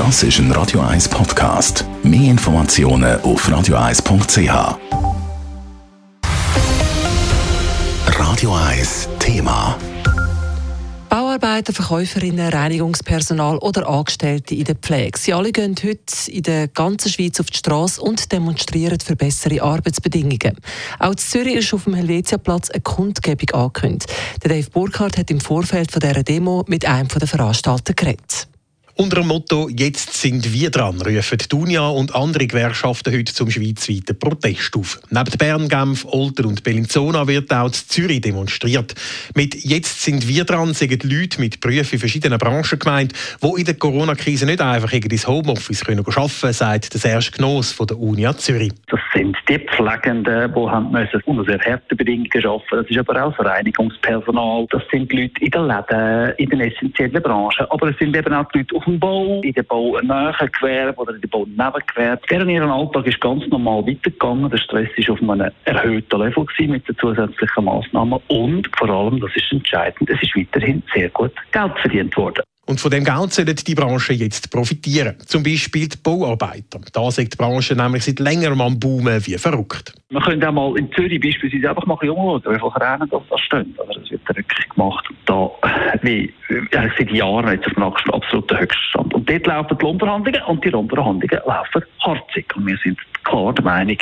[0.00, 1.84] Das ist ein Radio 1 Podcast.
[2.02, 4.78] Mehr Informationen auf radio1.ch.
[8.06, 9.76] Radio 1 Thema.
[11.10, 15.18] Bauarbeiter, Verkäuferinnen, Reinigungspersonal oder Angestellte in der Pflege.
[15.18, 19.62] Sie alle gehen heute in der ganzen Schweiz auf die Straße und demonstrieren für bessere
[19.62, 20.56] Arbeitsbedingungen.
[20.98, 24.10] Auch in Zürich ist auf dem Helvetiaplatz eine Kundgebung angekündigt.
[24.42, 28.48] Der Dave Burkhardt hat im Vorfeld dieser Demo mit einem der Veranstalter geredet.
[28.96, 33.50] Unter dem Motto «Jetzt sind wir dran» rufen die Unia und andere Gewerkschaften heute zum
[33.50, 35.00] schweizweiten Protest auf.
[35.10, 38.94] Neben Bern, Genf, Olten und Bellinzona wird auch in Zürich demonstriert.
[39.34, 43.12] Mit «Jetzt sind wir dran» sind Leute mit Berufen in verschiedenen Branchen gemeint,
[43.42, 47.86] die in der Corona-Krise nicht einfach ins Homeoffice arbeiten können, sagt der Serge Gnoss von
[47.86, 48.72] der Unia Zürich.
[48.88, 53.36] Das sind die Pflegenden, die haben unter sehr harten Bedingungen arbeiten Das ist aber auch
[53.36, 54.66] das Reinigungspersonal.
[54.70, 57.66] Das sind Leute in den Läden, in den essentiellen Branchen.
[57.70, 61.14] Aber es sind eben auch die Leute auf dem Bau, in den baunahen Gewerbe oder
[61.14, 62.22] in den Baunebengewerbe.
[62.30, 64.50] Deren ihren Alltag ist ganz normal weitergegangen.
[64.50, 69.30] Der Stress war auf einem erhöhten Level mit den zusätzlichen Massnahmen und vor allem, das
[69.36, 72.42] ist entscheidend, es ist weiterhin sehr gut Geld verdient worden.
[72.66, 75.16] Und von dem Geld sollen die Branchen jetzt profitieren.
[75.26, 76.80] Zum Beispiel die Bauarbeiter.
[76.92, 79.92] Da sagt die Branche nämlich seit längerem am Boomen wie verrückt.
[80.10, 83.74] Man könnte auch mal in Zürich beispielsweise einfach mal umschauen, wie viele das da stehen.
[83.76, 85.04] Also das wird wirklich gemacht.
[85.26, 85.39] Da,
[86.02, 86.32] wie,
[86.72, 89.14] ja, seit Jahren jetzt auf dem absoluten Höchststand.
[89.14, 92.56] Und dort laufen die Lohnverhandlungen und die Lohnverhandlungen laufen harzig.
[92.56, 93.98] Und wir sind klar der Meinung,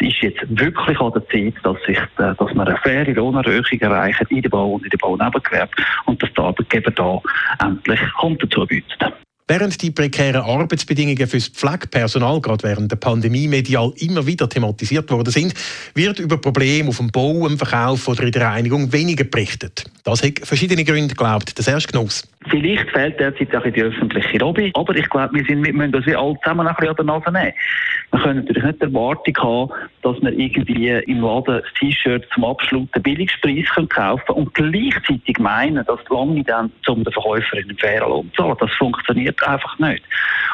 [0.00, 3.80] es ist jetzt wirklich an der Zeit, dass, sich, äh, dass wir eine faire Lohnerhöhung
[3.80, 5.72] erreichen in der Bau- und in der Baunebengewerbe
[6.06, 7.20] und dass die Arbeitgeber da
[7.62, 9.12] endlich Hand dazu bieten.
[9.48, 15.32] Während die prekären Arbeitsbedingungen fürs Pflegepersonal gerade während der Pandemie medial immer wieder thematisiert worden
[15.32, 15.54] sind,
[15.94, 19.84] wird über Probleme auf dem Bau, im Verkauf oder in der Reinigung weniger berichtet.
[20.02, 22.24] Das hat verschiedene Gründe, glaubt der Serge Genoss.
[22.48, 26.06] Vielleicht fehlt derzeit auch die öffentliche Lobby, aber ich glaube, wir, sind, wir müssen das
[26.06, 27.52] wie alle zusammen ein bisschen an der Nase nehmen.
[28.12, 29.70] Wir können natürlich nicht die Erwartung haben,
[30.02, 33.88] dass wir irgendwie im Laden das T-Shirt zum absoluten Billigpreis kaufen
[34.26, 38.56] können und gleichzeitig meinen, dass lange dann zum den Verkäufer in den fairen Lohn zahlen.
[38.60, 40.02] Das funktioniert einfach nicht.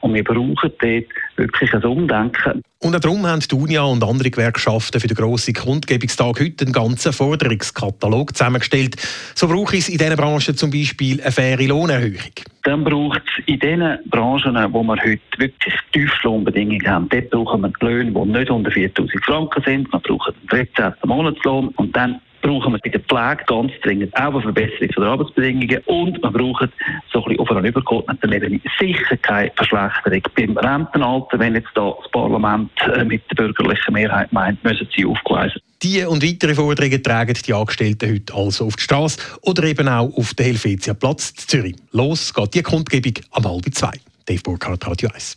[0.00, 1.04] Und wir brauchen dort
[1.36, 2.62] wirklich ein Umdenken.
[2.78, 7.12] Und darum haben die UNIA und andere Gewerkschaften für den grossen Kundgebungstag heute einen ganzen
[7.12, 8.96] Forderungskatalog zusammengestellt.
[9.34, 12.32] So braucht es in diesen Branchen zum Beispiel eine faire Lohnerhöhung.
[12.62, 17.72] Dann braucht es in den Branchen, wo wir heute wirklich Tiefstlohnbedingungen haben, dort brauchen wir
[17.80, 19.92] Löhne, die nicht unter 4000 Franken sind.
[19.92, 20.94] Wir brauchen einen 13.
[21.04, 25.78] Monatslohn und dann brauchen wir bei der Pflege ganz dringend auch eine Verbesserung der Arbeitsbedingungen
[25.86, 26.72] und wir brauchen
[27.12, 31.38] so ein bisschen auf einer übergeordneten Ebene sicher keine Verschlechterung beim Rentenalter.
[31.38, 35.60] Wenn jetzt da das Parlament äh, mit der bürgerlichen Mehrheit meint, müssen sie aufgleisen.
[35.82, 40.16] Die und weitere Forderungen tragen die Angestellten heute also auf die Straße oder eben auch
[40.16, 41.76] auf den Helvetia-Platz in Zürich.
[41.92, 43.92] Los geht die Kundgebung am halb zwei.
[44.24, 45.36] Dave Burkhardt, Radio 1.